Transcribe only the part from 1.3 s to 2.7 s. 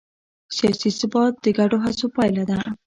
د ګډو هڅو پایله ده